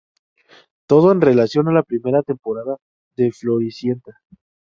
Todo 0.89 1.11
en 1.11 1.21
relación 1.21 1.67
a 1.67 1.73
la 1.73 1.83
primera 1.83 2.23
temporada 2.23 2.75
de 3.15 3.31
Floricienta. 3.31 4.17